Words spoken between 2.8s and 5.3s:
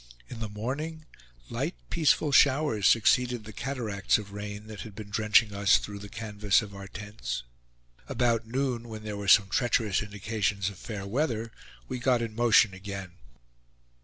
succeeded the cataracts of rain, that had been